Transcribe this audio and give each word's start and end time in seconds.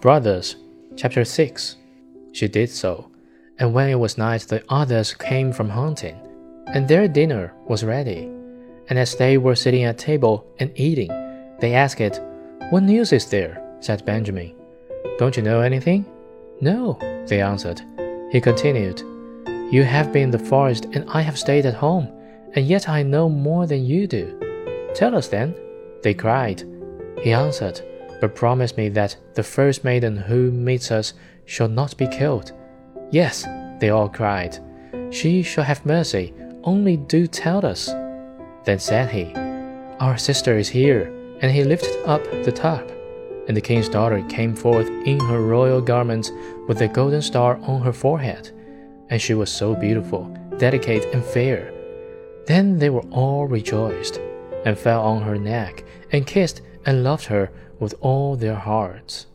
Brothers, 0.00 0.56
chapter 0.94 1.24
6. 1.24 1.76
She 2.32 2.48
did 2.48 2.68
so, 2.68 3.10
and 3.58 3.72
when 3.72 3.88
it 3.88 3.98
was 3.98 4.18
night, 4.18 4.42
the 4.42 4.62
others 4.68 5.14
came 5.14 5.52
from 5.54 5.70
hunting, 5.70 6.20
and 6.66 6.86
their 6.86 7.08
dinner 7.08 7.54
was 7.66 7.82
ready. 7.82 8.30
And 8.90 8.98
as 8.98 9.16
they 9.16 9.38
were 9.38 9.54
sitting 9.54 9.84
at 9.84 9.96
table 9.96 10.46
and 10.58 10.70
eating, 10.78 11.08
they 11.60 11.74
asked 11.74 12.02
it, 12.02 12.20
What 12.68 12.82
news 12.82 13.12
is 13.14 13.30
there? 13.30 13.62
said 13.80 14.04
Benjamin. 14.04 14.54
Don't 15.18 15.34
you 15.34 15.42
know 15.42 15.60
anything? 15.62 16.04
No, 16.60 16.98
they 17.26 17.40
answered. 17.40 17.80
He 18.30 18.40
continued, 18.40 19.00
You 19.72 19.82
have 19.84 20.12
been 20.12 20.24
in 20.24 20.30
the 20.30 20.38
forest, 20.38 20.88
and 20.92 21.08
I 21.08 21.22
have 21.22 21.38
stayed 21.38 21.64
at 21.64 21.74
home, 21.74 22.08
and 22.54 22.66
yet 22.66 22.86
I 22.86 23.02
know 23.02 23.30
more 23.30 23.66
than 23.66 23.86
you 23.86 24.06
do. 24.06 24.38
Tell 24.94 25.16
us 25.16 25.28
then, 25.28 25.54
they 26.02 26.12
cried. 26.12 26.62
He 27.22 27.32
answered, 27.32 27.80
But 28.20 28.34
promise 28.34 28.76
me 28.76 28.88
that 28.90 29.16
the 29.34 29.42
first 29.42 29.84
maiden 29.84 30.16
who 30.16 30.50
meets 30.50 30.90
us 30.90 31.14
shall 31.44 31.68
not 31.68 31.96
be 31.96 32.08
killed. 32.08 32.52
Yes, 33.10 33.44
they 33.80 33.90
all 33.90 34.08
cried. 34.08 34.58
She 35.10 35.42
shall 35.42 35.64
have 35.64 35.86
mercy, 35.86 36.34
only 36.64 36.96
do 36.96 37.26
tell 37.26 37.64
us. 37.64 37.86
Then 38.64 38.78
said 38.78 39.10
he, 39.10 39.32
Our 40.00 40.16
sister 40.16 40.58
is 40.58 40.68
here. 40.68 41.12
And 41.40 41.52
he 41.52 41.64
lifted 41.64 41.94
up 42.06 42.24
the 42.44 42.52
tub. 42.52 42.90
And 43.46 43.56
the 43.56 43.60
king's 43.60 43.88
daughter 43.88 44.24
came 44.28 44.56
forth 44.56 44.88
in 45.04 45.20
her 45.20 45.42
royal 45.42 45.80
garments 45.80 46.32
with 46.66 46.80
a 46.80 46.88
golden 46.88 47.22
star 47.22 47.58
on 47.62 47.82
her 47.82 47.92
forehead. 47.92 48.50
And 49.10 49.20
she 49.20 49.34
was 49.34 49.52
so 49.52 49.74
beautiful, 49.74 50.24
delicate, 50.58 51.04
and 51.14 51.22
fair. 51.22 51.72
Then 52.46 52.78
they 52.78 52.90
were 52.90 53.04
all 53.10 53.46
rejoiced, 53.46 54.18
and 54.64 54.78
fell 54.78 55.02
on 55.02 55.22
her 55.22 55.38
neck, 55.38 55.84
and 56.12 56.26
kissed 56.26 56.62
and 56.86 57.02
loved 57.04 57.26
her 57.26 57.50
with 57.78 57.94
all 58.00 58.36
their 58.36 58.54
hearts. 58.54 59.26